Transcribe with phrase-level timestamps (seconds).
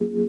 [0.00, 0.27] thank you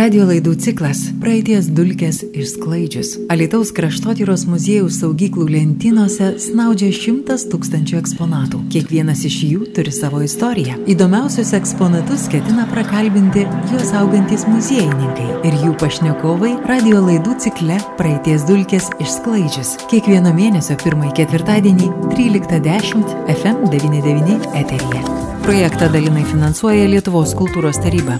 [0.00, 3.08] Radio laidų ciklas Praeities dulkės išsklaidžius.
[3.28, 8.62] Alitaus kraštotyros muziejaus saugyklų lentynose snaudžia šimtas tūkstančių eksponatų.
[8.72, 10.78] Kiekvienas iš jų turi savo istoriją.
[10.88, 13.44] Įdomiausius eksponatus ketina prakalbinti
[13.74, 19.76] juos augantis muziejininkai ir jų pašnekovai radio laidų cikle Praeities dulkės išsklaidžius.
[19.92, 25.08] Kiekvieno mėnesio pirmąjį ketvirtadienį 13.10 FM99 eteryje.
[25.44, 28.16] Projektą dalinai finansuoja Lietuvos kultūros taryba.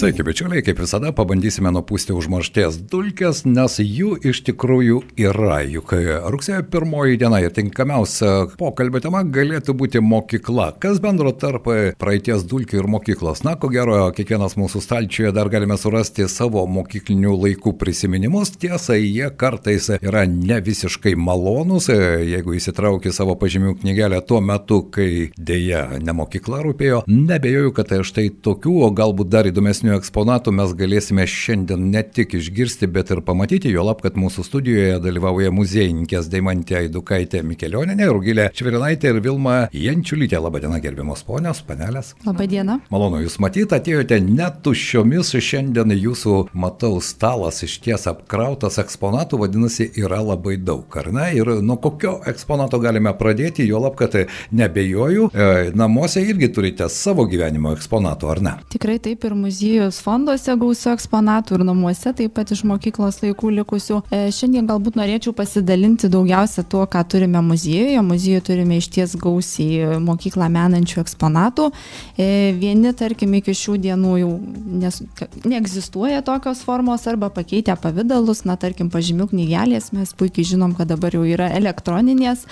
[0.00, 5.58] Sveiki, bičiuliai, kaip visada pabandysime nupūsti užmaršties dulkes, nes jų iš tikrųjų yra.
[5.68, 5.90] Juk
[6.32, 10.70] rugsėjo pirmoji diena ir tinkamiausia pokalbio tema galėtų būti mokykla.
[10.80, 11.68] Kas bendro tarp
[12.00, 13.42] praeities dulkių ir mokyklos?
[13.44, 18.54] Na, ko gero, kiekvienas mūsų stalčiuje dar galime surasti savo mokyklinių laikų prisiminimus.
[18.56, 25.28] Tiesa, jie kartais yra ne visiškai malonus, jeigu įsitrauki savo pažymių knygelę tuo metu, kai
[25.36, 27.04] dėja ne mokykla rūpėjo.
[27.04, 32.02] Nebejoju, kad tai štai tokių, o galbūt dar įdomesnių istorinių eksponatų mes galėsime šiandien ne
[32.02, 38.06] tik išgirsti, bet ir pamatyti, jo lab, kad mūsų studijoje dalyvauja muziejininkės Daimantė Aidukaitė Mikelioninė,
[38.10, 40.38] Rugilė Čvirinaitė ir Vilma Jančiulytė.
[40.40, 42.14] Labadiena, gerbiamos ponios, panelės.
[42.26, 42.78] Labadiena.
[42.90, 49.90] Malonu Jūs matyti, atėjote net tuščiomis, šiandien Jūsų, matau, stalas iš ties apkrautas eksponatų, vadinasi,
[49.98, 51.30] yra labai daug, ar ne?
[51.38, 54.14] Ir nuo kokio eksponato galime pradėti, jo lab, kad
[54.54, 58.56] nebejoju, e, namuose irgi turite savo gyvenimo eksponatų, ar ne?
[58.70, 63.50] Tikrai taip ir muziejų muziejus fonduose gausių eksponatų ir namuose taip pat iš mokyklos laikų
[63.60, 64.00] likusių.
[64.12, 68.00] E, šiandien galbūt norėčiau pasidalinti daugiausia tuo, ką turime muziejuje.
[68.04, 71.70] Muziejuje turime iš ties gausiai mokyklą menančių eksponatų.
[72.18, 74.34] E, vieni, tarkim, iki šių dienų jau
[74.82, 75.00] nes,
[75.48, 81.16] neegzistuoja tokios formos arba pakeitę pavydalus, na, tarkim, pažymių knygelės, mes puikiai žinom, kad dabar
[81.16, 82.44] jau yra elektroninės,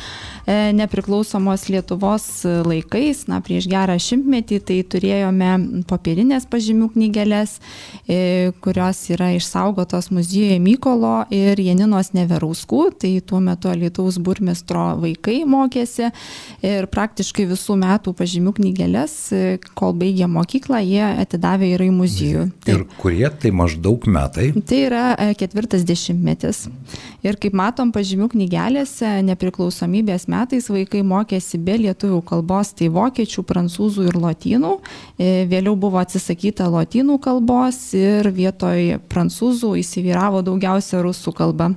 [0.47, 2.29] e, nepriklausomos Lietuvos
[2.65, 7.61] laikais, na, prieš gerą šimtmetį, tai turėjome popierinės pažymių knygelės knygeles,
[8.09, 15.45] e, kurios yra išsaugotos muziejuje Mykolo ir Janinos Neverauskų, tai tuo metu Lietuvos burmistro vaikai
[15.47, 16.11] mokėsi
[16.63, 22.45] ir praktiškai visų metų pažymių knygeles, e, kol baigė mokyklą, jie atidavė ir į muziejų.
[22.67, 24.53] Ir tai, kurie tai maždaug metai?
[24.53, 26.69] Tai yra e, ketvirtas dešimtmetis.
[27.27, 34.09] Ir kaip matom, pažymių knygelėse nepriklausomybės metais vaikai mokėsi be lietuvių kalbos, tai vokiečių, prancūzų
[34.09, 34.75] ir lotynų.
[35.19, 41.73] Vėliau buvo atsisakyta lotynų lotynų kalbos ir vietoj prancūzų įsivyravo daugiausia rusų kalba.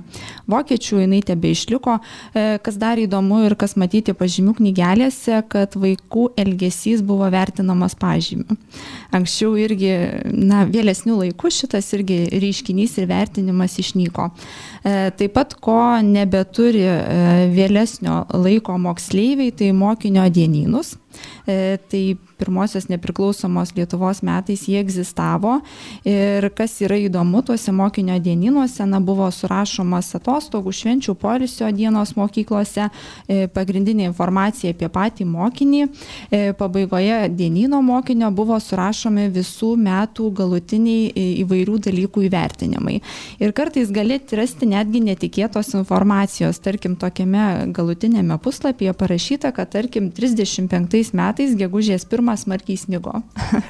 [0.46, 2.00] Vokiečių jinai tebe išliko.
[2.34, 8.56] E, kas dar įdomu ir kas matyti pažymių knygelėse, kad vaikų elgesys buvo vertinamas pažymiu.
[9.12, 9.92] Anksčiau irgi,
[10.28, 14.30] na, vėlesnių laikų šitas irgi reiškinys ir vertinimas išnyko.
[14.84, 20.98] E, taip pat, ko nebeturi e, vėlesnio laiko moksleiviai, tai mokinio dienynus.
[21.44, 22.00] Tai
[22.42, 25.60] pirmosios nepriklausomos Lietuvos metais jie egzistavo
[26.08, 32.88] ir kas yra įdomu, tuose mokinio dieninuose na, buvo surašomas atostogų, švenčių, polisio dienos mokyklose,
[33.28, 35.82] e, pagrindinė informacija apie patį mokinį.
[36.30, 42.98] E, pabaigoje dienino mokinio buvo surašomi visų metų galutiniai e, įvairių dalykų įvertinimai.
[43.42, 51.14] Ir kartais galėti rasti netgi netikėtos informacijos, tarkim, tokiame galutinėme puslapyje parašyta, kad tarkim 35
[51.16, 53.12] metais gegužės 1 pirmas smarkiai snigo.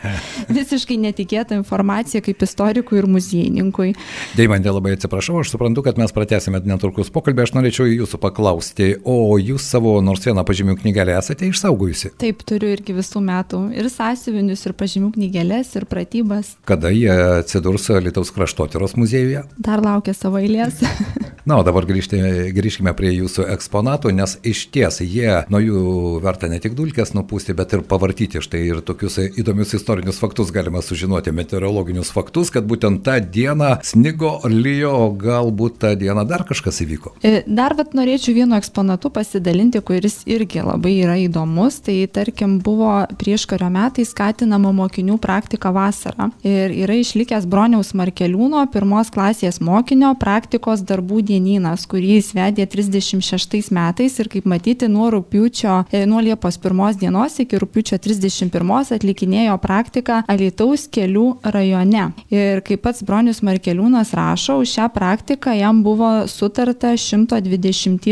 [0.56, 3.94] Visiškai netikėta informacija kaip istorikui ir muziejininkui.
[4.36, 9.36] Deimantė, labai atsiprašau, aš suprantu, kad mes pratęsime netrukus pokalbį, aš norėčiau jūsų paklausti, o
[9.38, 12.14] jūs savo nors vieną pažymių knygelę esate išsaugojusi?
[12.22, 16.54] Taip, turiu irgi visų metų ir sąsiuvinius, ir pažymių knygelės, ir pratybas.
[16.68, 17.10] Kada jie
[17.42, 19.44] atsidurs Lietuvos kraštotyros muziejuje?
[19.62, 20.82] Dar laukia savo eilės.
[21.48, 22.20] Na, o dabar grįžti,
[22.54, 25.82] grįžkime prie jūsų eksponatų, nes iš ties jie nuo jų
[26.22, 30.82] verta ne tik dulkės nupūsti, bet ir pavartyti štai ir tokius įdomius istorinius faktus galima
[30.84, 37.14] sužinoti, meteorologinius faktus, kad būtent tą dieną snigo, lyjo, galbūt tą dieną dar kažkas įvyko.
[37.24, 41.80] E, dar vat norėčiau vienu eksponatu pasidalinti, kuris irgi labai yra įdomus.
[41.86, 46.28] Tai tarkim buvo prieš kario metai skatinama mokinių praktika vasarą.
[46.44, 53.72] Ir yra išlikęs Broniaus Markeliūno pirmos klasės mokinio praktikos darbų dienynas, kurį jis vedė 36
[53.72, 58.96] metais ir kaip matyti nuo rūpiučio, e, nuo Liepos 1 dienos iki rūpiučio 30 21
[58.96, 62.08] atlikinėjo praktiką Alitaus kelių rajone.
[62.32, 68.08] Ir kaip pats Bronius Markeliūnas rašo, už šią praktiką jam buvo sutarta 120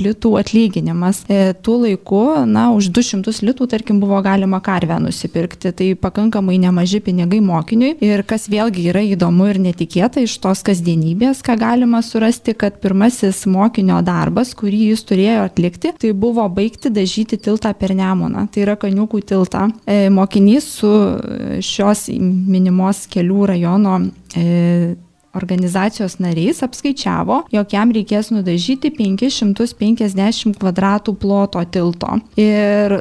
[0.00, 1.24] litų atlyginimas.
[1.28, 5.72] E, tuo laiku, na, už 200 litų, tarkim, buvo galima karvę nusipirkti.
[5.74, 7.94] Tai pakankamai nemaži pinigai mokiniui.
[8.04, 13.44] Ir kas vėlgi yra įdomu ir netikėta iš tos kasdienybės, ką galima surasti, kad pirmasis
[13.50, 18.76] mokinio darbas, kurį jis turėjo atlikti, tai buvo baigti dažyti tiltą per Nemoną, tai yra
[18.80, 19.63] Kaniukų tiltą.
[19.86, 20.90] E, mokinys su
[21.64, 23.98] šios minimos kelių rajono
[24.36, 24.94] e,
[25.34, 32.20] organizacijos nariais apskaičiavo, jog jam reikės nudažyti 550 kvadratų ploto tilto.
[32.38, 33.00] Ir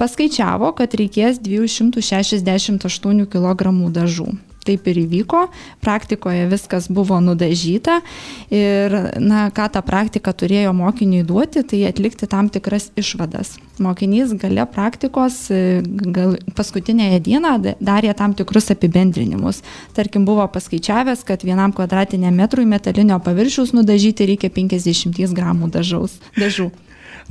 [0.00, 4.30] paskaičiavo, kad reikės 268 kg dažų
[4.66, 5.46] taip ir įvyko,
[5.84, 8.00] praktikoje viskas buvo nudažyta
[8.52, 13.56] ir, na, ką ta praktika turėjo mokiniui duoti, tai atlikti tam tikras išvadas.
[13.82, 15.48] Mokinys gale praktikos
[15.82, 19.62] gal, paskutinėje dieną darė tam tikrus apibendrinimus.
[19.96, 26.70] Tarkim, buvo paskaičiavęs, kad vienam kvadratiniam metrui metalinio paviršiaus nudažyti reikia 50 gramų dažaus, dažų.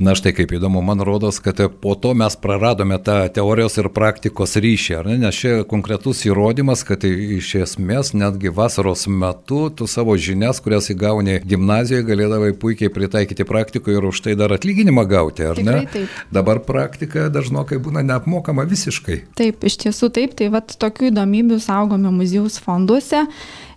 [0.02, 4.56] Na štai kaip įdomu, man rodos, kad po to mes praradome tą teorijos ir praktikos
[4.58, 5.14] ryšį, ne?
[5.22, 11.38] Nes čia konkretus įrodymas, kad iš esmės netgi vasaros metu tu savo žinias, kurias įgauni
[11.46, 15.94] gimnazijoje, galėdavai puikiai pritaikyti praktikoje ir už tai dar atlyginimą gauti, ar Tikrai, ne?
[15.94, 16.20] Taip.
[16.34, 19.22] Dabar praktika dažnokai būna neapmokama visiškai.
[19.38, 23.28] Taip, iš tiesų taip, tai vat tokių įdomybių saugome muziejaus fonduose.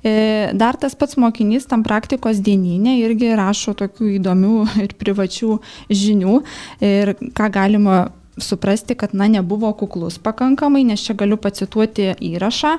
[0.06, 5.56] E, dar tas pats mokinys tam praktikos dieninė irgi rašo tokių įdomių ir privačių
[5.90, 6.15] žinių
[6.84, 8.06] ir ką galima
[8.38, 12.74] suprasti, kad na, nebuvo kuklus pakankamai, nes čia galiu pacituoti įrašą.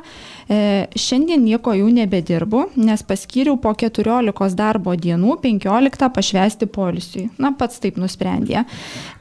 [0.48, 0.58] E,
[0.98, 7.28] šiandien nieko jau nebedirbu, nes paskyriau po 14 darbo dienų 15 pašvesti polisiui.
[7.40, 8.66] Na, pats taip nusprendė.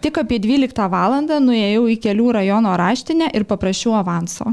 [0.04, 1.16] Tik apie 12 val.
[1.16, 4.52] nuėjau į kelių rajono raštinę ir paprašiau avanso.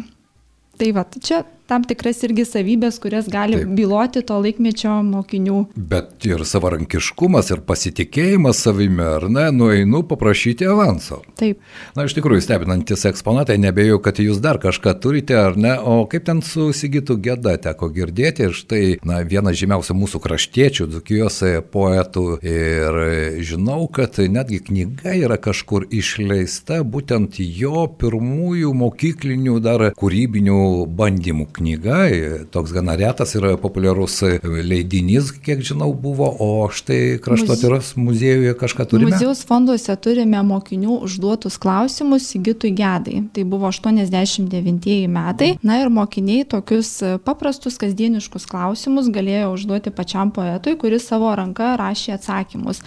[0.79, 1.43] Tai va, čia
[1.73, 3.71] tam tikras irgi savybės, kurias gali Taip.
[3.79, 5.59] byloti to laikmečio mokinių.
[5.77, 11.23] Bet ir savarankiškumas, ir pasitikėjimas savimi, ar ne, nueinu paprašyti avanso.
[11.41, 11.63] Taip.
[11.97, 16.27] Na, iš tikrųjų, stebinantis eksponatai, nebejau, kad jūs dar kažką turite, ar ne, o kaip
[16.29, 21.41] ten su Sigitu Geda teko girdėti, ir štai, na, vienas žymiausių mūsų kraštiečių, Dzukijos
[21.73, 23.01] poetų, ir
[23.49, 30.61] žinau, kad netgi knyga yra kažkur išleista, būtent jo pirmųjų mokyklinių dar kūrybinių
[31.01, 32.03] bandymų knyga
[32.50, 39.12] toks gana retas ir populiarus leidinys, kiek žinau, buvo, o štai kraštotyros muziejuje kažką turime.
[39.12, 43.23] Muziejus fonduose turime mokinių užduotus klausimus Sigitui Gedai.
[43.32, 45.53] Tai buvo 89 metai.
[45.62, 46.94] Na ir mokiniai tokius
[47.26, 52.82] paprastus kasdieniškus klausimus galėjo užduoti pačiam poetui, kuris savo ranka rašė atsakymus.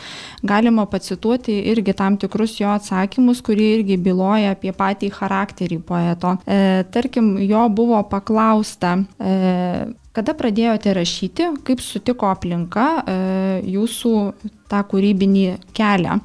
[0.45, 6.35] Galima pacituoti irgi tam tikrus jo atsakymus, kurie irgi byloja apie patį charakterį poeto.
[6.45, 13.15] E, tarkim, jo buvo paklausta, klausta, e, kada pradėjote rašyti, kaip sutiko aplinka e,
[13.75, 14.13] jūsų
[14.71, 16.19] tą kūrybinį kelią.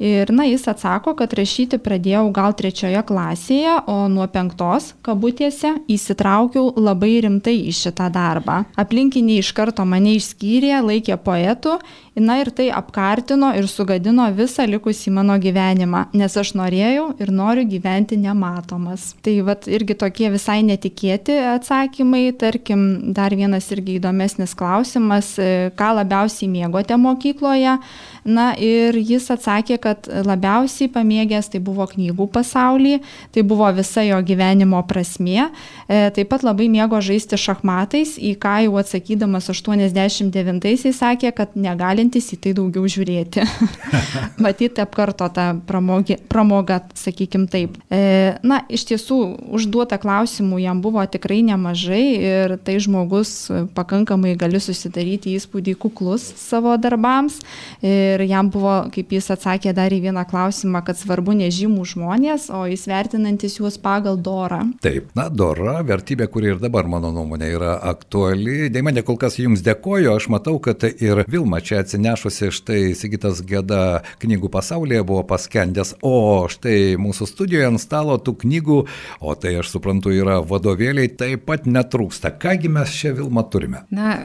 [0.00, 6.70] Ir, na, jis atsako, kad rašyti pradėjau gal trečioje klasėje, o nuo penktos, kabutėse, įsitraukiau
[6.80, 8.62] labai rimtai į šitą darbą.
[8.80, 11.76] Aplinkiniai iš karto mane išskyrė, laikė poetu,
[12.16, 17.66] na ir tai apkartino ir sugadino visą likusį mano gyvenimą, nes aš norėjau ir noriu
[17.68, 19.10] gyventi nematomas.
[19.20, 25.34] Tai vat irgi tokie visai netikėti atsakymai, tarkim, dar vienas irgi įdomesnis klausimas,
[25.76, 27.76] ką labiausiai mėgote mokykloje.
[28.24, 32.98] Na ir jis atsakė, kad labiausiai pamėgęs tai buvo knygų pasaulį,
[33.34, 35.48] tai buvo visa jo gyvenimo prasmė.
[35.88, 42.32] E, taip pat labai mėgo žaisti šachmatais, į ką jau atsakydamas 89-aisiais sakė, kad negalintis
[42.34, 43.46] į tai daugiau žiūrėti.
[44.44, 47.76] Matyti apkarto tą pramogį, pramogą, sakykim taip.
[47.92, 49.18] E, na, iš tiesų,
[49.56, 56.76] užduota klausimų jam buvo tikrai nemažai ir tai žmogus pakankamai gali susidaryti įspūdį kuklus savo
[56.80, 57.40] darbams.
[57.80, 62.48] E, ir jam buvo, kaip jis atsakė dar į vieną klausimą, kad svarbu nežymų žmonės,
[62.54, 64.62] o jis vertinantis juos pagal dorą.
[64.84, 68.70] Taip, na, dora, vertybė, kuri ir dabar, mano nuomonė, yra aktuali.
[68.72, 74.00] Deimantė, kol kas jums dėkoju, aš matau, kad ir Vilma čia atsinešusi štai Sigitas Geda
[74.22, 78.80] knygų pasaulyje buvo paskendęs, o štai mūsų studijoje ant stalo tų knygų,
[79.20, 82.32] o tai aš suprantu yra vadovėliai, taip pat netrūksta.
[82.40, 83.84] Kągi mes čia Vilma turime?
[83.94, 84.18] Na,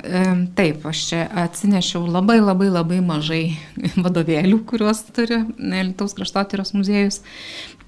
[0.57, 3.43] taip, aš čia atsinešiau labai labai labai mažai
[4.05, 7.21] vadovėlių, kuriuos turi Lietuvos kraštotyros muziejus.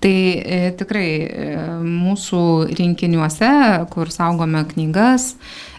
[0.03, 1.45] Tai e, tikrai e,
[1.81, 2.41] mūsų
[2.77, 3.49] rinkiniuose,
[3.93, 5.31] kur saugome knygas,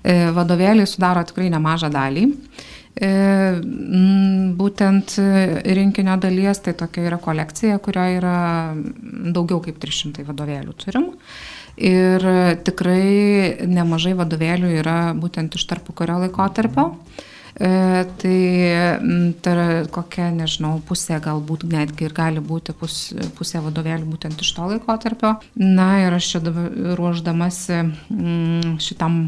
[0.03, 2.25] e, vadovėliai sudaro tikrai nemažą dalį.
[2.99, 3.12] E,
[4.59, 5.15] būtent
[5.79, 8.35] rinkinio dalies, tai tokia yra kolekcija, kurioje yra
[9.37, 11.09] daugiau kaip 300 vadovėlių turim.
[11.79, 12.25] Ir
[12.67, 16.88] tikrai nemažai vadovėlių yra būtent iš tarpu kurio laikotarpio.
[16.91, 17.27] tarpio.
[17.59, 18.38] E, tai
[19.50, 24.69] yra kokia, nežinau, pusė galbūt netgi ir gali būti pus, pusė vadovėlių būtent iš to
[24.75, 25.35] laikotarpio.
[25.59, 27.83] Na ir aš čia dabar ruoždamasi
[28.85, 29.21] šitam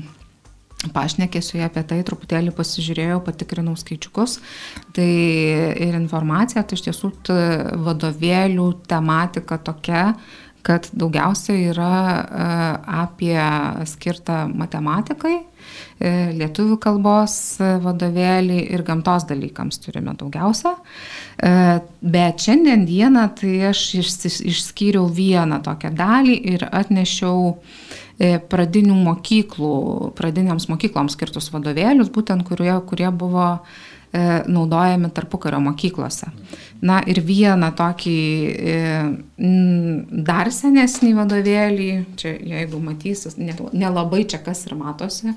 [0.94, 4.38] pašnekėsiu apie tai, truputėlį pasižiūrėjau, patikrinau skaičiukus.
[4.96, 7.12] Tai ir informacija, tai iš tiesų
[7.82, 10.14] vadovėlių tematika tokia,
[10.62, 11.92] kad daugiausia yra
[13.04, 13.36] apie
[13.88, 15.49] skirtą matematikai, e,
[16.00, 20.74] lietuvių kalbos vadovėlį ir gamtos dalykams turime daugiausia.
[21.36, 21.52] E,
[22.00, 23.84] bet šiandien dieną tai aš
[24.48, 27.56] išskyriau vieną tokią dalį ir atnešiau
[28.20, 29.76] E, pradinių mokyklų,
[30.18, 36.28] pradinėms mokykloms skirtus vadovėlius, būtent kurie, kurie buvo e, naudojami tarpukario mokyklose.
[36.80, 38.20] Na ir vieną tokį
[38.56, 38.76] e,
[40.24, 41.88] dar senesnį vadovėlį,
[42.20, 45.34] čia jeigu matysis, nelabai čia kas ir matosi,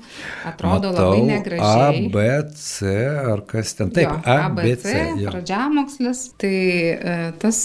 [0.48, 2.06] atrodo Matau, labai negražiai.
[2.06, 2.24] A, B,
[2.56, 2.94] C,
[3.34, 4.94] ar kas ten taip, jo, A, B, C.
[5.26, 6.24] Pradžiamokslis.
[6.40, 7.60] Tai e, tas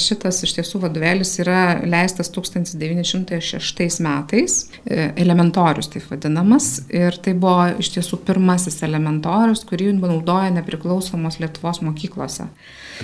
[0.00, 7.92] šitas iš tiesų vadovėlis yra leistas 1906 metais, elementorius taip vadinamas, ir tai buvo iš
[7.98, 12.48] tiesų pirmasis elementorius, kurį naudoja nepriklausomos Lietuvos mokyklose.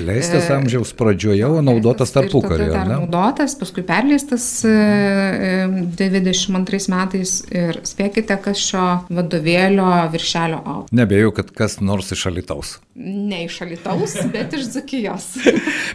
[0.06, 2.74] Leistas amžiaus pradžioje, o naudotas tarpukario.
[2.86, 10.96] Naudotas, paskui perleistas 92 metais ir spėkite, kas šio vadovėlio viršelio autorius.
[10.96, 12.76] Nebėjau, kad kas nors iš Alitaus.
[12.96, 15.26] Ne iš Alitaus, bet iš Dzukijos.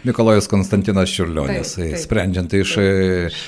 [0.06, 2.76] Mikolojus Konstantinas Čiurlionis, taip, taip, sprendžiant iš,
[3.26, 3.40] iš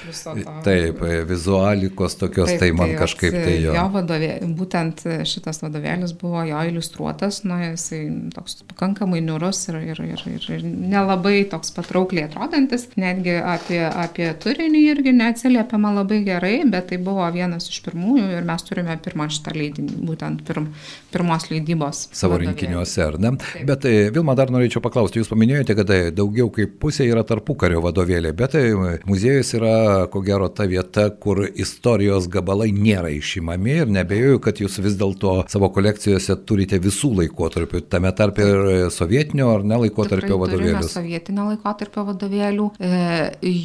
[0.67, 3.77] taip, vizualikos tokios, taip, tai man tai kažkaip tai jo.
[3.77, 8.03] Jo vadovėlis, būtent šitas vadovėlis buvo jo iliustruotas, nu, jisai
[8.35, 14.31] toks pakankamai niurus ir, ir, ir, ir ir nelabai toks patraukliai atrodantis, netgi apie, apie
[14.43, 19.29] turinį irgi neatsiliepiama labai gerai, bet tai buvo vienas iš pirmųjų ir mes turime pirmą
[19.33, 20.71] šitą leidinį, būtent pirm,
[21.15, 22.07] pirmos leidybos.
[22.15, 22.53] Savo vadovėlį.
[22.53, 23.35] rinkiniuose, ar ne?
[23.43, 23.65] Taip.
[23.69, 27.83] Bet e, Vilma dar norėčiau paklausti, jūs paminėjote, kad e, daugiau kaip pusė yra tarpukario
[27.85, 28.65] vadovėliai, bet e,
[29.09, 29.75] muziejus yra
[30.13, 35.41] ko gero ta vieta, kur istorijos gabalai nėra išimami ir nebejoju, kad jūs vis dėlto
[35.53, 40.75] savo kolekcijose turite visų laikotarpių, tame tarp ir sovietinio ar ne laikotarpio vadovėlius.
[40.75, 42.93] Turime sovietinio laikotarpio vadovėlių, e,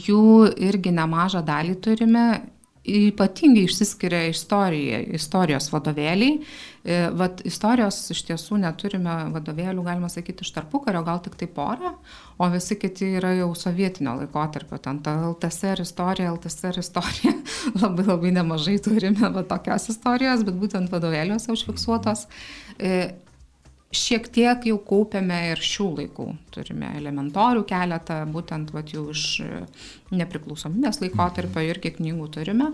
[0.10, 0.24] jų
[0.70, 2.30] irgi nemažą dalį turime.
[2.90, 6.40] Ypatingai išsiskiria istorija, istorijos vadovėliai.
[6.80, 11.92] E, vat istorijos iš tiesų neturime vadovėlių, galima sakyti, iš tarpukario, gal tik tai porą,
[12.40, 14.80] o visi kiti yra jau sovietinio laikotarpio.
[14.82, 17.36] Ten ta LTSR istorija, LTSR istorija.
[17.84, 22.26] labai labai nemažai turime va, tokios istorijos, bet būtent vadovėliuose užfiksuotos.
[23.90, 26.28] E, Šiek tiek jau kaupiame ir šių laikų.
[26.54, 29.42] Turime elementorių keletą, būtent vat, jau iš
[30.14, 32.70] nepriklausomybės laikotarpio irgi knygų turime.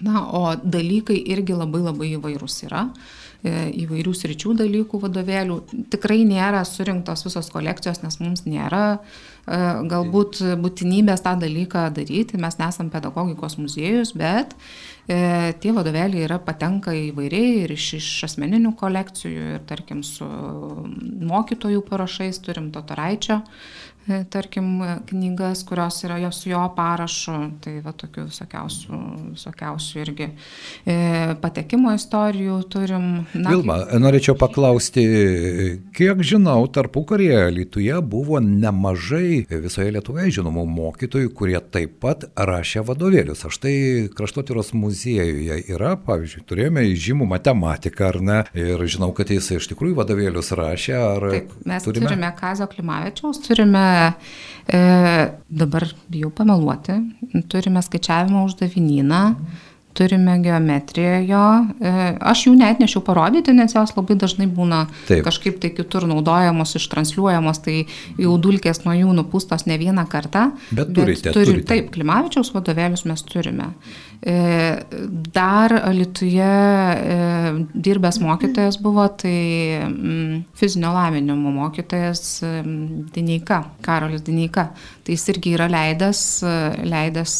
[0.00, 2.86] Na, o dalykai irgi labai labai įvairūs yra.
[3.44, 3.52] E,
[3.84, 5.60] įvairių sričių dalykų vadovėlių.
[5.92, 9.00] Tikrai nėra surinktos visos kolekcijos, nes mums nėra e,
[9.46, 12.40] galbūt būtinybės tą dalyką daryti.
[12.42, 14.56] Mes nesam pedagogikos muziejus, bet
[15.06, 20.26] E, tie vadovėliai yra patenka įvairiai ir iš, iš asmeninių kolekcijų, ir tarkim su
[21.30, 23.38] mokytojų parašais turim Totoraičio
[24.06, 24.66] E, tarkim,
[25.08, 28.98] knygas, kurios yra jos su jo parašu, tai va tokių visokiausių,
[29.32, 30.28] visokiausių irgi
[30.86, 30.94] e,
[31.42, 33.08] patekimo istorijų turim.
[33.34, 35.02] Na, Vilma, norėčiau paklausti,
[35.96, 42.84] kiek žinau, tarpu karėje Lietuvoje buvo nemažai visoje Lietuvoje žinomų mokytojų, kurie taip pat rašė
[42.86, 43.44] vadovėlius.
[43.48, 43.74] Aš tai
[44.16, 49.98] kraštotyros muziejuje yra, pavyzdžiui, turėjome žymų matematiką, ar ne, ir žinau, kad jis iš tikrųjų
[50.00, 50.98] vadovėlius rašė.
[51.26, 54.82] Taip, mes turime, turime Kazio Klimavičiaus, turime e,
[55.62, 56.98] dabar bijau pameluoti,
[57.52, 59.22] turime skaičiavimo uždavinyną,
[59.96, 61.44] turime geometriją jo.
[61.80, 61.92] E,
[62.32, 65.24] aš jų net nešiau parodyti, nes jos labai dažnai būna Taip.
[65.26, 67.78] kažkaip tai kitur naudojamos, ištransliuojamos, tai
[68.20, 70.50] jau dulkės nuo jų nupūstos ne vieną kartą.
[70.70, 71.30] Bet turite.
[71.30, 71.68] Bet turi, turite.
[71.72, 73.72] Taip, Klimavičiaus vadovėlius mes turime.
[74.26, 74.86] E,
[75.32, 77.18] dar Alituje e,
[77.74, 82.42] dirbęs mokytojas buvo, tai mm, fizinio lavinimo mokytojas
[83.14, 84.72] Dineika, Karolis Dineika.
[85.06, 86.22] Tai jis irgi yra leidęs,
[86.82, 87.36] leidęs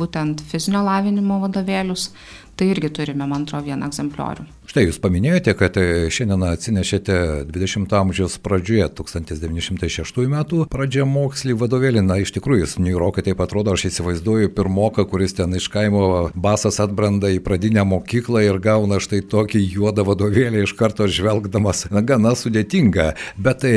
[0.00, 2.10] būtent fizinio lavinimo vadovėlius.
[2.58, 4.48] Tai irgi turime, man atrodo, vieną egzempliorių.
[4.70, 5.84] Štai jūs paminėjote, kad e,
[6.14, 7.14] šiandien atsinešėte
[7.50, 12.04] 20-ojo amžiaus pradžioje, 1906 metų pradžią mokslį vadovėlį.
[12.06, 16.04] Na, iš tikrųjų, jis niurokai taip atrodo, aš įsivaizduoju pirmoką, kuris ten iš kaimo
[16.38, 21.88] basas atbranda į pradinę mokyklą ir gauna štai tokį juodą vadovėlį iš karto žvelgdamas.
[21.90, 23.08] Na, gana sudėtinga.
[23.42, 23.74] Bet tai,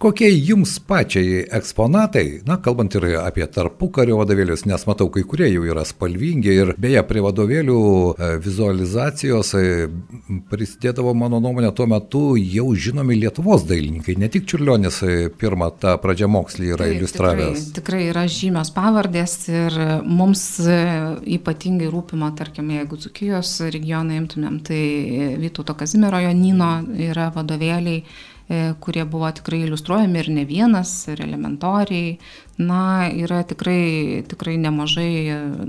[0.00, 5.68] kokie jums pačiai eksponatai, na, kalbant ir apie tarpukario vadovėlius, nes matau, kai kurie jau
[5.68, 7.78] yra spalvingi ir beje, prie vadovėlių
[8.48, 9.52] vizualizacijos
[10.50, 15.00] prisidėdavo, mano nuomonė, tuo metu jau žinomi Lietuvos dailininkai, ne tik Čiurlionis
[15.40, 17.68] pirmą tą pradžią mokslį yra Taip, iliustravęs.
[17.68, 24.82] Tikrai, tikrai yra žymios pavardės ir mums ypatingai rūpima, tarkim, jeigu Dzukijos regioną imtumėm, tai
[25.42, 26.74] Vytauto Kazimiero Jonino
[27.10, 28.04] yra vadovėliai
[28.52, 32.16] E, kurie buvo tikrai iliustruojami ir ne vienas, ir elementoriai.
[32.60, 35.12] Na, yra tikrai, tikrai nemažai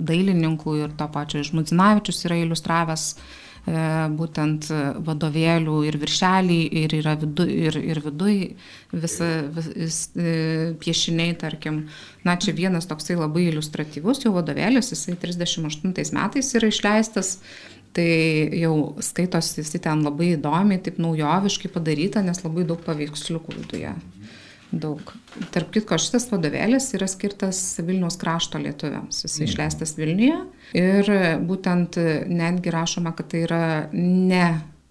[0.09, 4.67] dailininkų ir to pačio Žmudzinavičius yra iliustravęs e, būtent
[5.07, 8.37] vadovėlių ir viršelį, ir yra vidu, ir, ir viduj
[8.91, 11.85] visa vis, e, piešiniai, tarkim.
[12.27, 17.37] Na, čia vienas toksai labai iliustratyvus jau vadovėlis, jisai 38 metais yra išleistas
[17.93, 23.93] tai jau skaitosi jisai ten labai įdomiai, taip naujoviškai padaryta, nes labai daug paveiksliukų viduje.
[24.73, 25.11] Daug.
[25.53, 29.21] Tarp kitko, šitas vadovėlis yra skirtas Vilniaus krašto lietuviams.
[29.25, 29.49] Jis mhm.
[29.49, 30.39] išleistas Vilniuje
[30.79, 31.11] ir
[31.45, 31.99] būtent
[32.29, 34.47] netgi rašoma, kad tai yra ne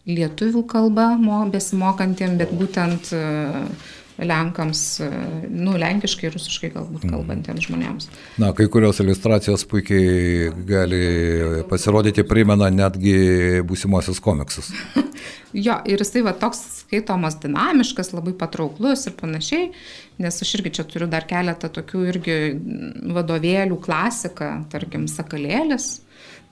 [0.07, 1.13] lietuvių kalba
[1.51, 3.67] besimokantiem, bet būtent uh,
[4.21, 4.83] Lenkams,
[5.49, 7.15] nu, lenkiškai, rusiškai galbūt mhm.
[7.15, 8.09] kalbantiems žmonėms.
[8.43, 11.03] Na, kai kurios iliustracijos puikiai gali
[11.71, 14.71] pasirodyti, primena netgi būsimosius komiksus.
[15.67, 19.73] jo, ir jisai va toks skaitomas dinamiškas, labai patrauklus ir panašiai,
[20.23, 22.39] nes aš irgi čia turiu dar keletą tokių irgi
[23.17, 25.95] vadovėlių klasiką, tarkim, sakalėlis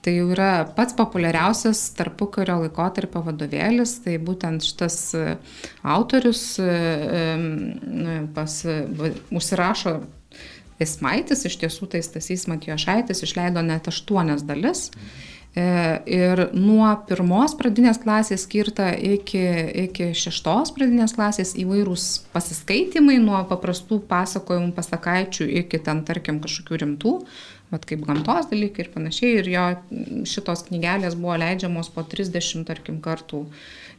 [0.01, 5.35] Tai jau yra pats populiariausias tarpukario laikotarpio vadovėlis, tai būtent šitas e,
[5.85, 8.55] autorius e, e, pas,
[9.29, 9.99] užsirašo
[10.81, 14.87] Esmaitis, iš tiesų tai Stasys Matijošaitis išleido net aštuonias dalis.
[15.51, 19.43] Ir nuo pirmos pradinės klasės skirta iki,
[19.83, 27.13] iki šeštos pradinės klasės įvairūs pasiskaitimai, nuo paprastų pasakojimų pasakaičių iki ten, tarkim, kažkokių rimtų
[27.71, 29.37] vat kaip gamtos dalykai ir panašiai.
[29.41, 29.67] Ir jo
[30.27, 33.45] šitos knygelės buvo leidžiamos po 30, tarkim, kartų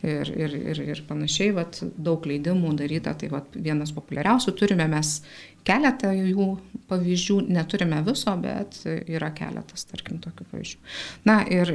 [0.04, 3.14] ir, ir, ir, ir panašiai, vat daug leidimų daryta.
[3.18, 5.20] Tai vat vienas populiariausių turime mes
[5.66, 6.48] keletą jų
[6.90, 10.78] pavyzdžių, neturime viso, bet yra keletas, tarkim, tokių pavyzdžių.
[11.28, 11.72] Na ir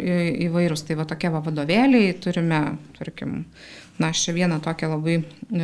[0.48, 2.62] įvairūs, tai va tokie va vadovėliai, turime,
[3.00, 3.40] tarkim,
[3.98, 5.22] na aš čia vieną tokią labai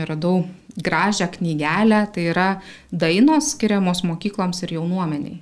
[0.09, 2.49] radau gražią knygelę, tai yra
[2.91, 5.41] dainos skiriamos mokykloms ir jaunuomeniai.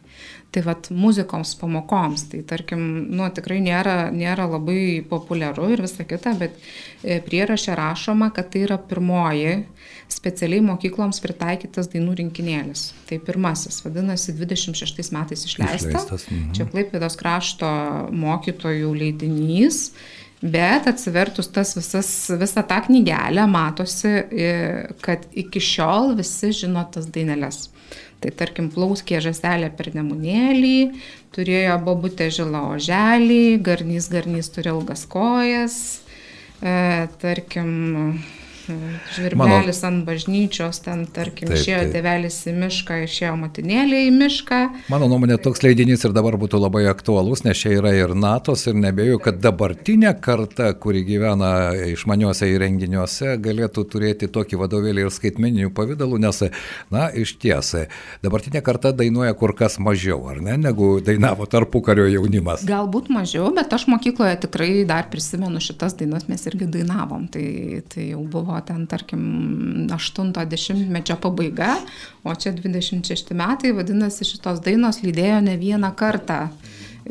[0.51, 2.81] Tai vad muzikoms pamokoms, tai tarkim,
[3.15, 8.65] nu, tikrai nėra, nėra labai populiaru ir visa kita, bet e, prierašė rašoma, kad tai
[8.65, 9.61] yra pirmoji
[10.11, 12.89] specialiai mokykloms pritaikytas dainų rinkinėlis.
[13.07, 15.87] Tai pirmasis, vadinasi, 26 metais išleistas.
[15.87, 16.51] išleistas mhm.
[16.57, 17.71] Čia Klaipėdos krašto
[18.11, 19.85] mokytojų leidinys.
[20.41, 22.07] Bet atsivertus tas visas,
[22.41, 24.13] visą tą knygelę matosi,
[25.05, 27.67] kad iki šiol visi žino tas dainelės.
[28.21, 30.75] Tai tarkim, plauskė žaselė per nemunėlį,
[31.33, 35.77] turėjo babutė žilą oželį, garnys garnys turi ilgas kojas,
[36.61, 37.71] e, tarkim,
[39.15, 39.89] Žvirbelis Mano...
[39.89, 41.93] ant bažnyčios, ten, tarkim, taip, išėjo taip.
[41.95, 44.59] tėvelis į mišką, išėjo motinėlė į mišką.
[44.93, 48.79] Mano nuomonė, toks leidinys ir dabar būtų labai aktualus, nes čia yra ir NATOS ir
[48.81, 51.51] nebejoju, kad dabartinė karta, kuri gyvena
[51.91, 56.43] išmaniuose įrenginiuose, galėtų turėti tokį vadovėlį ir skaitmeninių pavydalų, nes,
[56.93, 57.73] na, iš ties,
[58.23, 62.65] dabartinė karta dainuoja kur kas mažiau, ar ne, negu dainavo tarpu kario jaunimas.
[62.67, 68.11] Galbūt mažiau, bet aš mokykloje tikrai dar prisimenu šitas dainas, mes irgi dainavom, tai, tai
[68.11, 69.23] jau buvo ten, tarkim,
[69.91, 71.75] 80-mečio pabaiga,
[72.23, 76.45] o čia 26 metai, vadinasi, šitos dainos lydėjo ne vieną kartą.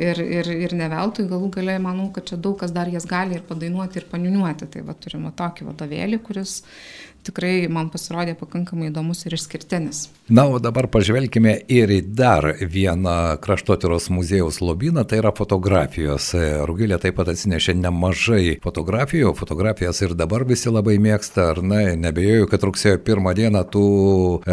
[0.00, 3.34] Ir, ir, ir ne veltui galų galiai manau, kad čia daug kas dar jas gali
[3.34, 4.68] ir padainuoti, ir paniuniuoti.
[4.70, 6.60] Tai va turime tokį vadovėlį, kuris
[7.26, 10.06] tikrai man pasirodė pakankamai įdomus ir išskirtinis.
[10.30, 16.30] Na, o dabar pažvelkime ir į dar vieną kraštotyros muziejaus lobyną, tai yra fotografijos.
[16.68, 22.46] Rugilė taip pat atsinešė nemažai fotografijų, fotografijas ir dabar visi labai mėgsta, ar ne, nebejoju,
[22.52, 23.86] kad rugsėjo pirmą dieną tų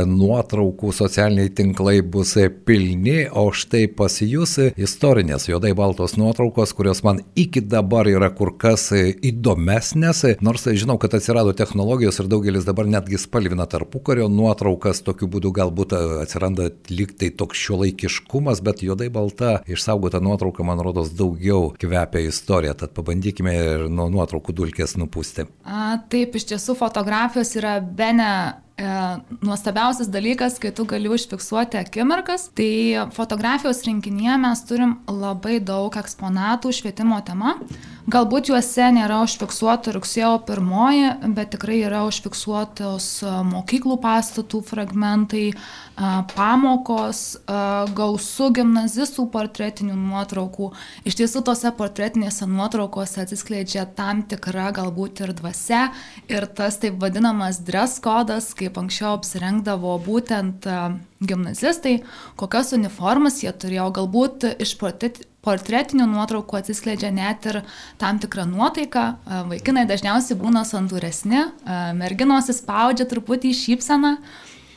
[0.09, 2.33] nuotraukų socialiniai tinklai bus
[2.65, 8.55] pilni, o štai pas jūs istorinės juodai baltos nuotraukos, kurios man iki dabar yra kur
[8.57, 15.01] kas įdomesnės, nors žinau, kad atsirado technologijos ir daugelis daugelis dabar netgi spalvina tarpukario nuotraukas,
[15.05, 15.93] tokiu būdu galbūt
[16.23, 22.93] atsiranda liktai toks šiuolaikiškumas, bet juodai balta išsaugota nuotrauka, man rodos, daugiau kvepia istoriją, tad
[22.97, 25.47] pabandykime ir nuo nuotraukų dulkės nupūsti.
[25.65, 28.31] A, taip, iš tiesų fotografijos yra be ne
[28.77, 28.87] e,
[29.45, 32.49] nuostabiausias dalykas, kai tu gali užfiksuoti akimirkas.
[32.57, 37.57] Tai fotografijos rinkinyje mes turim labai daug eksponatų švietimo tema
[38.07, 43.07] Galbūt juose nėra užfiksuota rugsėjo pirmoji, bet tikrai yra užfiksuotos
[43.49, 45.49] mokyklų pastatų fragmentai,
[46.31, 47.25] pamokos,
[47.99, 50.71] gausų gimnazistų portretinių nuotraukų.
[51.03, 55.89] Iš tiesų, tose portretinėse nuotraukose atsiskleidžia tam tikra galbūt ir dvasia
[56.31, 60.63] ir tas taip vadinamas dress kodas, kaip anksčiau apsirengdavo būtent
[61.27, 61.97] gimnazistai,
[62.39, 67.61] kokias uniformas jie turėjo, galbūt iš portretinių portretinių nuotraukų atsiskleidžia net ir
[68.01, 69.17] tam tikra nuotaika.
[69.51, 71.45] Vaikinai dažniausiai būna santūresni,
[71.97, 74.17] merginos įspaudžia truputį šypseną.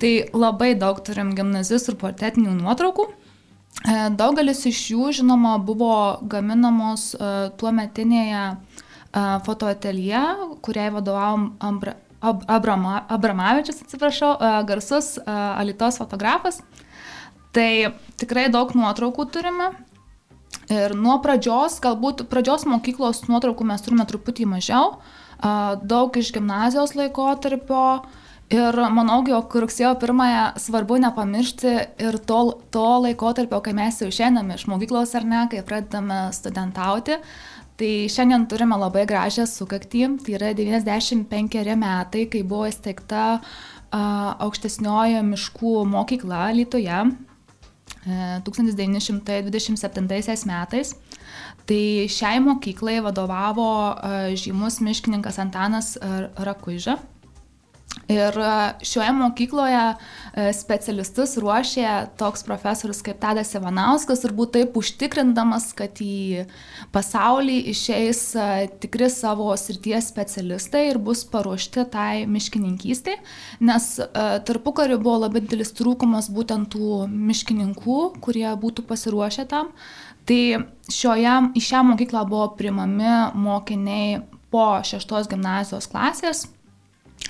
[0.01, 3.09] Tai labai daug turim gimnazistų ir portretinių nuotraukų.
[4.17, 7.11] Daugelis iš jų, žinoma, buvo gaminamos
[7.61, 8.45] tuo metinėje
[9.45, 10.23] fotoatelje,
[10.65, 14.35] kuriai vadovavom Ambra, Ab, Abrama, Abramavičius, atsiprašau,
[14.69, 16.61] garsus Alitos fotografas.
[17.57, 19.71] Tai tikrai daug nuotraukų turime,
[20.71, 25.01] Ir nuo pradžios, galbūt pradžios mokyklos nuotraukų mes turime truputį mažiau,
[25.83, 28.03] daug iš gimnazijos laikotarpio.
[28.51, 32.39] Ir manau, jog rugsėjo pirmąją svarbu nepamiršti ir to,
[32.75, 37.21] to laikotarpio, kai mes jau išeiname iš mokyklos ar ne, kai pradedame studentauti.
[37.79, 43.39] Tai šiandien turime labai gražią sukaktį, tai yra 95 metai, kai buvo įsteigta
[43.91, 47.01] aukštesnioji miškų mokykla Lietuvoje,
[48.05, 50.95] 1927 metais.
[51.69, 53.95] Tai šiai mokyklai vadovavo e,
[54.41, 55.99] žymus miškininkas Antanas
[56.37, 56.97] Rakuiža.
[58.11, 61.87] Ir e, šioje mokykloje e, specialistus ruošė
[62.19, 66.47] toks profesorius kaip Tadas Ivanauskas, turbūt taip užtikrindamas, kad į
[66.95, 68.49] pasaulį išeis e,
[68.83, 73.17] tikri savo srities specialistai ir bus paruošti tai miškininkystai,
[73.67, 73.89] nes
[74.47, 79.71] tarpu kariu buvo labai didelis trūkumas būtent tų miškininkų, kurie būtų pasiruošę tam.
[80.27, 80.43] Tai
[80.91, 86.49] šioje, į šią mokyklą buvo primami mokiniai po šeštos gimnazijos klasės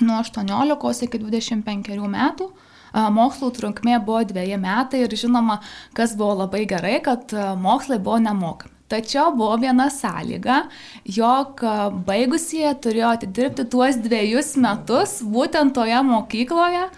[0.01, 2.51] nuo 18 iki 25 metų.
[2.91, 5.61] Mokslų trunkmė buvo dviejai metai ir žinoma,
[5.95, 8.75] kas buvo labai gerai, kad mokslai buvo nemokami.
[8.91, 10.65] Tačiau buvo viena sąlyga,
[11.07, 11.63] jog
[12.09, 16.89] baigusieji turėjo atidirbti tuos dviejus metus būtent toje mokykloje.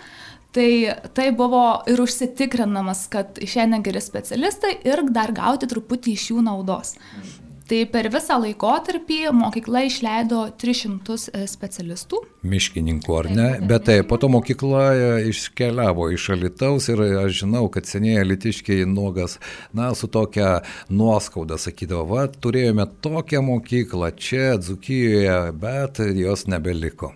[0.53, 0.71] Tai
[1.17, 6.97] tai buvo ir užsitikrinamas, kad išeina geri specialistai ir dar gauti truputį iš jų naudos.
[7.69, 12.21] Tai per visą laikotarpį mokykla išleido 300 e, specialistų.
[12.43, 13.49] Miškininkų, ar ne?
[13.63, 18.87] Bet tai po to mokykla e, iškeliavo iš Alitaus ir aš žinau, kad seniai alitiškiai
[18.91, 19.39] nuogas,
[19.71, 20.57] na, su tokia
[20.91, 27.13] nuoskauda sakydavo, va, turėjome tokią mokyklą čia, Dzukijoje, bet jos nebeliko.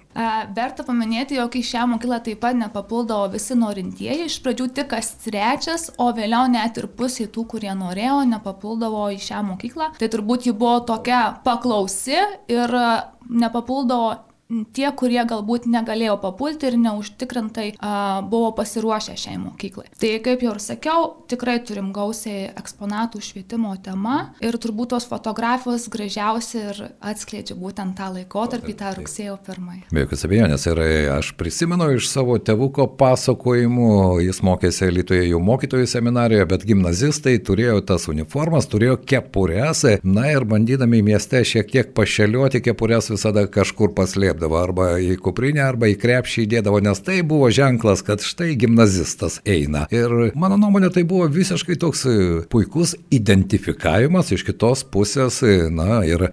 [0.57, 5.11] Verta paminėti, jog į šią mokyklą taip pat nepapuldavo visi norintieji, iš pradžių tik kas
[5.25, 9.91] trečias, o vėliau net ir pusė tų, kurie norėjo, nepapuldavo į šią mokyklą.
[9.99, 12.17] Tai turbūt ji buvo tokia paklausi
[12.49, 12.79] ir
[13.27, 14.15] nepapuldavo
[14.49, 19.89] tie, kurie galbūt negalėjo papulti ir neužtikrintai a, buvo pasiruošę šiai mokyklai.
[19.99, 25.89] Tai kaip jau ir sakiau, tikrai turim gausiai eksponatų švietimo tema ir turbūt tos fotografijos
[25.93, 29.83] gražiausiai ir atskleidžia būtent tą laikotarpį, tą rugsėjo pirmąjį.
[29.91, 30.83] Be jokios abejonės ir
[31.17, 33.91] aš prisimenu iš savo tėvuko pasakojimų,
[34.27, 40.47] jis mokėsi Lietuvoje jau mokytojų seminarijoje, bet gimnazistai turėjo tas uniformas, turėjo kepurės, na ir
[40.49, 45.97] bandydami mieste šiek tiek pašeliuoti kepurės visada kažkur paslėpti slėpdavo arba į kuprinę, arba į
[46.01, 49.87] krepšį įdėdavo, nes tai buvo ženklas, kad štai gimnazistas eina.
[49.91, 52.07] Ir mano nuomonė tai buvo visiškai toks
[52.51, 56.29] puikus identifikavimas iš kitos pusės, na ir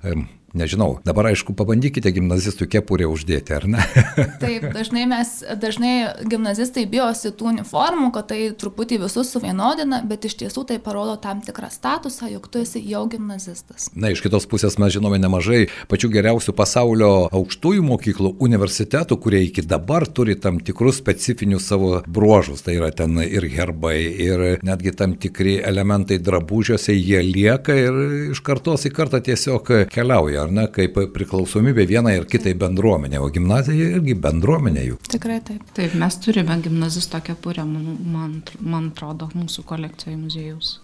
[0.53, 3.81] Nežinau, dabar aišku, pabandykite gimnazistų kepurę uždėti, ar ne?
[4.43, 5.93] Taip, dažnai mes, dažnai
[6.29, 11.41] gimnazistai bijosi tų uniformų, kad tai truputį visus suvienodina, bet iš tiesų tai parodo tam
[11.41, 13.87] tikrą statusą, jog tu esi jau gimnazistas.
[13.97, 19.65] Na, iš kitos pusės mes žinome nemažai pačių geriausių pasaulio aukštųjų mokyklų, universitetų, kurie iki
[19.65, 22.61] dabar turi tam tikrus specifinius savo bruožus.
[22.61, 27.99] Tai yra ten ir herbai, ir netgi tam tikri elementai drabužiuose, jie lieka ir
[28.37, 33.31] iš kartos į kartą tiesiog keliauja ar ne, kaip priklausomybė vienai ir kitai bendruomenė, o
[33.33, 34.99] gimnazija irgi bendruomenė jų.
[35.15, 35.65] Tikrai taip.
[35.77, 40.77] Taip, mes turime gimnazisto kepurę, man, man, man atrodo, mūsų kolekcijoje muziejus.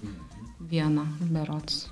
[0.70, 1.88] Vieną berots.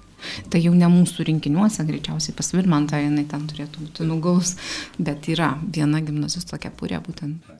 [0.51, 4.55] Tai jau ne mūsų rinkiniuose, greičiausiai pas Vilmantą jinai ten turėtų būti nugaus,
[4.97, 7.53] bet yra viena gimnazisto kepurė būtent.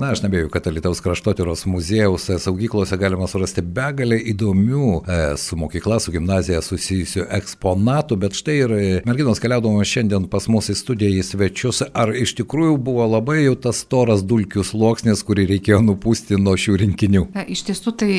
[0.00, 5.98] Na, aš nebėjau, kad Lietuvos kraštotyros muziejaus saugyklose galima surasti begalę įdomių e, su mokykla,
[6.00, 8.74] su gimnazija susijusių eksponatų, bet štai ir
[9.08, 13.56] merginos keliaudamos šiandien pas mus į studiją į svečius, ar iš tikrųjų buvo labai jau
[13.68, 17.24] tas storas dulkių sluoksnis, kurį reikėjo nupūsti nuo šių rinkinių?
[17.36, 18.12] Na, iš tiesų tai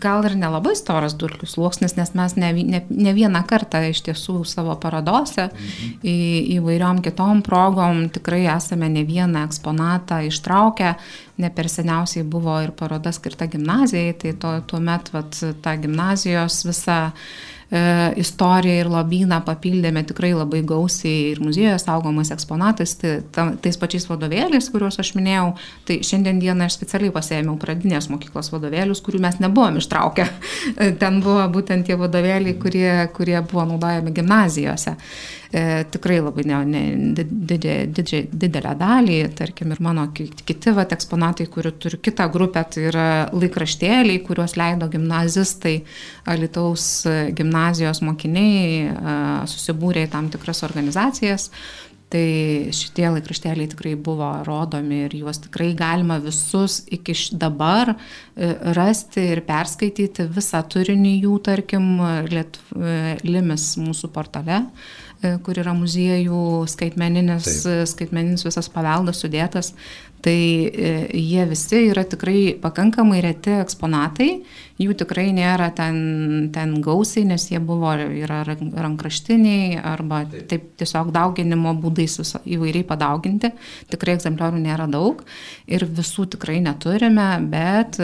[0.00, 4.42] gal ir nelabai storas dulkių sluoksnis, nes mes ne, ne, ne vieną kartą iš tiesų
[4.48, 5.48] savo parodose,
[6.02, 6.16] į,
[6.58, 10.94] įvairiom kitom progom tikrai esame ne vieną eksponatą ištraukę,
[11.38, 16.64] ne per seniausiai buvo ir paroda skirta gimnazijai, tai tuo, tuo met vat, ta gimnazijos
[16.68, 16.98] visa
[17.68, 24.08] istoriją ir lobyną papildėme tikrai labai gausiai ir muziejuje saugomais eksponatais, tai, ta, tais pačiais
[24.08, 25.50] vadovėliais, kuriuos aš minėjau.
[25.88, 30.24] Tai šiandien dieną aš specialiai pasėmiau pradinės mokyklos vadovėlius, kurių mes nebuvom ištraukę.
[31.02, 34.96] Ten buvo būtent tie vadovėliai, kurie, kurie buvo naudojami gimnazijose
[35.52, 36.82] e, tikrai labai ne, ne,
[37.52, 42.88] didė, didė, didelę dalį, tarkim ir mano kiti vat, eksponatai, kurių turiu kitą grupę, tai
[42.88, 45.82] yra laikraštėliai, kuriuos leido gimnazistai,
[46.28, 46.88] Alitaus
[47.36, 47.57] gimnazijos
[48.04, 49.18] mokiniai, e,
[49.50, 51.50] susibūrė į tam tikras organizacijas.
[52.08, 52.20] Tai
[52.72, 59.42] šitie laikraštėliai tikrai buvo rodomi ir juos tikrai galima visus iki dabar e, rasti ir
[59.44, 61.90] perskaityti visą turinį jų, tarkim,
[62.32, 64.62] Liet, e, Limis mūsų portale.
[65.18, 66.40] E, kur yra muziejų
[66.70, 67.88] skaitmeninis, Taip.
[67.90, 69.72] skaitmeninis visas paveldas sudėtas.
[70.24, 74.28] Tai e, jie visi yra tikrai pakankamai reti eksponatai,
[74.78, 75.98] jų tikrai nėra ten,
[76.54, 83.52] ten gausiai, nes jie buvo yra rankraštiniai arba taip, tiesiog dauginimo būdais viso, įvairiai padauginti.
[83.90, 85.24] Tikrai egzempliorių nėra daug
[85.70, 87.98] ir visų tikrai neturime, bet,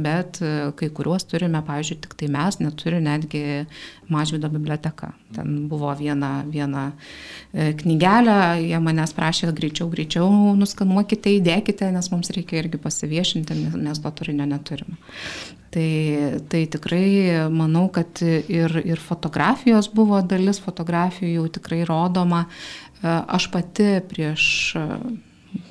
[0.00, 0.40] bet
[0.76, 3.44] kai kuriuos turime, pavyzdžiui, tik tai mes, neturi netgi
[4.08, 5.10] Mažvido biblioteka.
[5.34, 6.92] Ten buvo viena, viena
[7.50, 14.02] e, knygelė, jie manęs prašė greičiau, greičiau nuskanuokite, įdėkite, nes mums reikia irgi pasiviešinti, nes
[14.02, 14.98] to turinio neturime.
[15.76, 15.90] Tai,
[16.50, 22.46] tai tikrai manau, kad ir, ir fotografijos buvo dalis, fotografijų jau tikrai rodoma.
[22.46, 24.46] E, aš pati prieš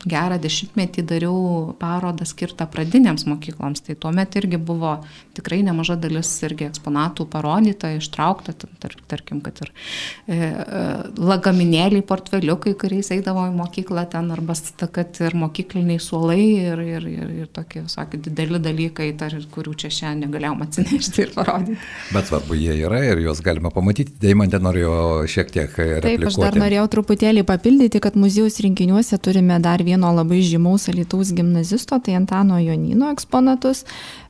[0.06, 4.98] gerą dešimtmetį dariau parodą skirtą pradinėms mokykloms, tai tuomet irgi buvo
[5.36, 10.84] tikrai nemaža dalis irgi eksponatų parodyta, ištraukta, tar, tarkim, kad ir e, e,
[11.20, 14.56] lagaminėliai, portfeliukai, kuriais eidavo į mokyklą ten, arba
[14.96, 19.92] kad ir mokykliniai suolai ir, ir, ir, ir tokie, sakė, dideli dalykai, tar, kurių čia
[19.94, 21.78] šiandien negalėjom atsinešti ir parodyti.
[22.16, 24.16] Bet svarbu, jie yra ir juos galima pamatyti.
[24.22, 24.96] Deimantė norėjo
[25.32, 26.06] šiek tiek replikuoti.
[26.08, 31.34] Taip, aš dar norėjau truputėlį papildyti, kad muziejus rinkiniuose turime dar vieno labai žymaus Alitaus
[31.36, 33.86] gimnazisto, tai Antano Jonino eksponatus.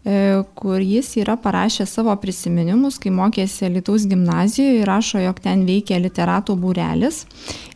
[0.05, 5.65] E, kur jis yra parašęs savo prisiminimus, kai mokėsi Lietuvos gimnazijoje ir rašo, jog ten
[5.67, 7.23] veikia literatų būrelis,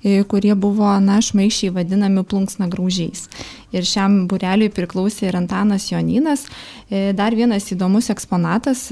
[0.03, 3.27] e, kurie buvo, na, šmaišiai vadinami plunksna graužiais.
[3.75, 6.45] Ir šiam būreliui priklausė ir Antanas Joninas.
[6.89, 8.88] E, dar vienas įdomus eksponatas,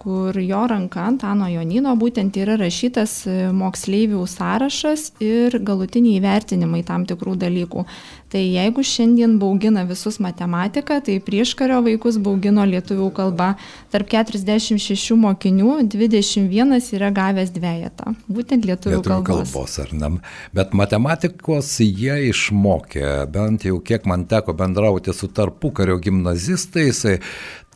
[0.00, 3.18] kur jo ranka Antano Jonino būtent yra rašytas
[3.54, 7.86] moksleivių sąrašas ir galutiniai įvertinimai tam tikrų dalykų.
[8.26, 13.52] Tai jeigu šiandien baugina visus matematika, tai prieškario vaikus baugino lietuvių kalba.
[13.92, 18.16] Tarp 46 mokinių 21 yra gavęs dviejatą.
[18.26, 19.52] Būtent lietuvių, lietuvių kalbos.
[19.52, 20.10] kalbos ar ne?
[20.56, 27.04] Bet matematikos jie išmokė, bent jau kiek man teko bendrauti su tarpukario gimnazistais,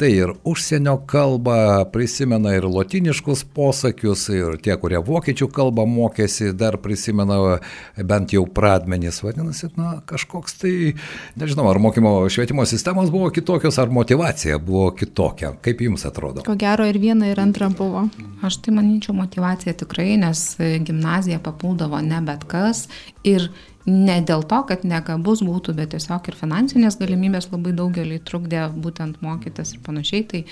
[0.00, 6.78] Tai ir užsienio kalbą prisimena ir lotiniškus posakius, ir tie, kurie vokiečių kalbą mokėsi, dar
[6.80, 7.58] prisimena
[8.08, 9.18] bent jau pradmenys.
[9.20, 10.72] Vadinasi, na, kažkoks tai,
[11.36, 15.52] nežinau, ar mokymo švietimo sistemos buvo kitokios, ar motivacija buvo kitokia.
[15.60, 16.46] Kaip jums atrodo?
[16.48, 18.06] Ko gero ir viena, ir antra buvo.
[18.40, 22.86] Aš tai manyčiau motivacija tikrai, nes gimnazija papuldavo ne bet kas
[23.20, 23.50] ir
[23.86, 29.22] ne dėl to, kad negabus būtų, bet tiesiog ir finansinės galimybės labai daugelį trukdė būtent
[29.24, 30.26] mokytis ir panašiai.
[30.30, 30.42] Tai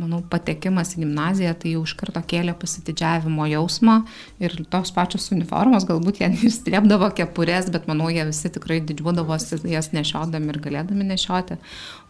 [0.00, 3.96] manau, patekimas į gimnaziją tai jau iš karto kėlė pasididžiavimo jausmą
[4.42, 9.92] ir tos pačios uniformos, galbūt jie išstrėpdavo kepurės, bet manau, jie visi tikrai didžiuodavosi jas
[9.96, 11.58] nešiodami ir galėdami nešioti.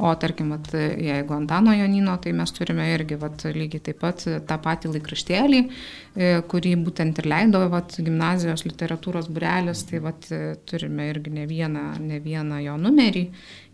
[0.02, 4.58] O tarkim, vat, jeigu Antano Jonino, tai mes turime irgi vat, lygiai taip pat tą
[4.62, 10.26] patį laikraštėlį, e, kurį būtent ir leido vat, gimnazijos literatūros burelis, tai vat,
[10.66, 13.28] turime irgi ne vieną, ne vieną jo numerį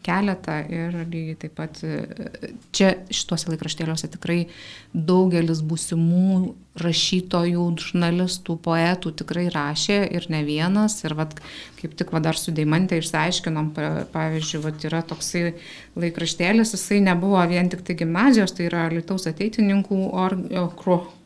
[0.05, 2.01] keletą ir lygiai taip pat e,
[2.75, 4.39] čia šituose laikraštėliuose tikrai
[4.93, 10.99] daugelis būsimų rašytojų, žurnalistų, poetų tikrai rašė ir ne vienas.
[11.05, 11.35] Ir vat,
[11.81, 13.73] kaip tik va, dar su Deimantė išsiaiškinom,
[14.15, 15.53] pavyzdžiui, vat, yra toksai
[16.01, 20.39] laikraštėlis, jisai nebuvo vien tik tai gimnazijos, tai yra Lietuvos ateitininkų or,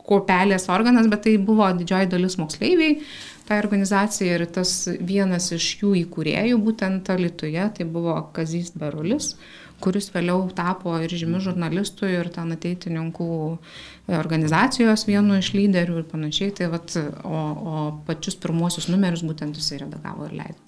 [0.07, 3.01] kopelės organas, bet tai buvo didžioji dalis moksleiviai
[3.47, 9.35] tai organizacijai ir tas vienas iš jų įkūrėjų būtent Lietuvoje tai buvo Kazys Berulis,
[9.83, 13.29] kuris vėliau tapo ir žymių žurnalistų ir ten ateitininkų
[14.17, 19.83] organizacijos vienu iš lyderių ir panašiai, tai vat, o, o pačius pirmuosius numerius būtent jisai
[19.85, 20.61] redagavo ir leido.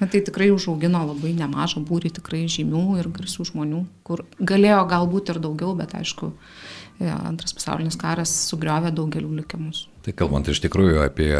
[0.00, 5.34] Na tai tikrai užaugino labai nemažą būrį tikrai žymių ir garsių žmonių, kur galėjo galbūt
[5.34, 6.32] ir daugiau, bet aišku,
[7.00, 9.86] antras pasaulinis karas sugriovė daugelių likimus.
[10.06, 11.32] Tai kalbant iš tikrųjų apie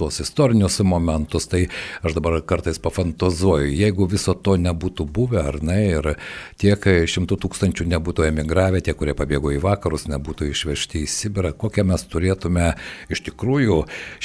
[0.00, 1.66] tuos istorinius momentus, tai
[2.00, 6.08] aš dabar kartais pafantazuoju, jeigu viso to nebūtų buvę, ar ne, ir
[6.56, 11.84] tiek šimtų tūkstančių nebūtų emigravę, tie, kurie pabėgo į vakarus, nebūtų išvežti į Sibirą, kokią
[11.90, 12.70] mes turėtume
[13.12, 13.76] iš tikrųjų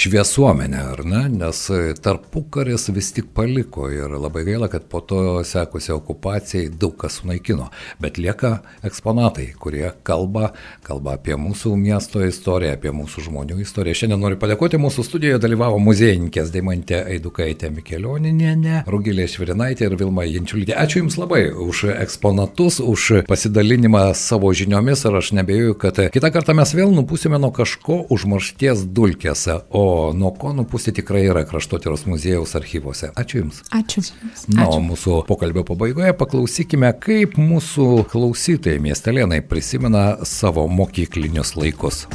[0.05, 1.65] šviesuomenę, ar ne, nes
[1.99, 7.67] tarpukaris vis tik paliko ir labai gaila, kad po to sekusi okupacijai daug kas sunaikino,
[7.99, 10.53] bet lieka eksponatai, kurie kalba,
[10.87, 13.95] kalba apie mūsų miesto istoriją, apie mūsų žmonių žmonių istorija.
[13.97, 20.75] Šiandien noriu padėkoti mūsų studijoje dalyvavo muziejininkės Daimantė Eidukaitė Mikelioninė, Rugilė Švirinaitė ir Vilma Jančiulytė.
[20.77, 26.55] Ačiū Jums labai už eksponatus, už pasidalinimą savo žiniomis ir aš nebejoju, kad kitą kartą
[26.57, 32.55] mes vėl nupūsime nuo kažko užmaršties dulkėse, o nuo ko nupūsti tikrai yra kraštotyros muziejaus
[32.59, 33.11] archyvose.
[33.15, 33.63] Ačiū Jums.
[33.73, 34.05] Ačiū.
[34.53, 42.05] Na, o mūsų pokalbio pabaigoje paklausykime, kaip mūsų klausytojai miestelėnai prisimena savo mokyklinius laikus.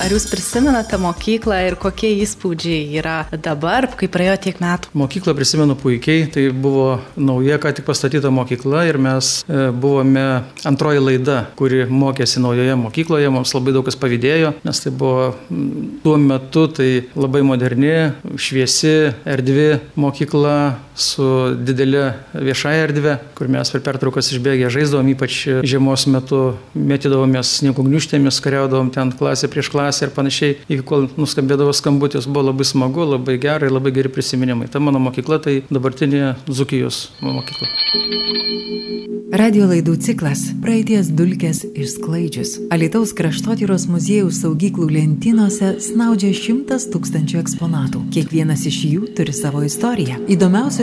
[0.00, 4.88] Ar jūs prisimenate mokyklą ir kokie įspūdžiai yra dabar, kai praėjo tiek metų?
[4.96, 10.24] Mokyklą prisimenu puikiai, tai buvo nauja, ką tik pastatyta mokykla ir mes e, buvome
[10.64, 15.34] antroji laida, kuri mokėsi naujoje mokykloje, mums labai daug kas pavydėjo, nes tai buvo
[16.00, 17.92] tuo metu tai labai moderni,
[18.40, 19.68] šviesi, erdvi
[20.00, 20.56] mokykla
[21.00, 26.40] su didelė viešąja erdvė, kur mes per pertraukas išbėgę žaisdavom, ypač žiemos metu
[26.74, 32.50] mėtydavomės sniego gniuštėmis, kariaudavom ten klasę prieš klasę ir panašiai, iki kol nuskambėdavo skambutis, buvo
[32.50, 34.70] labai smagu, labai gerai, labai geri prisiminimai.
[34.70, 37.70] Ta mano mokykla tai dabartinė Zukijos mokykla.
[39.30, 42.56] Radio laidų ciklas Praeities dulkės išsklaidžius.
[42.74, 48.02] Alitaus kraštotyros muziejų saugyklų lentynose snaudžia šimtas tūkstančių eksponatų.
[48.16, 50.18] Kiekvienas iš jų turi savo istoriją.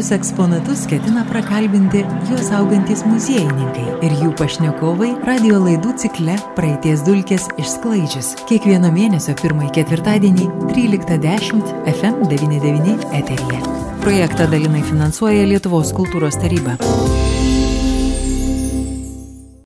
[0.08, 7.50] Įdomiausius eksponatus ketina prakalbinti juos augantis muziejininkai ir jų pašnekovai radio laidų cikle Praeities dulkės
[7.60, 8.30] išsklaidžius.
[8.48, 13.60] Kiekvieno mėnesio pirmąjį ketvirtadienį 13.10 FM99 eteryje.
[14.06, 16.78] Projektą dalinai finansuoja Lietuvos kultūros taryba.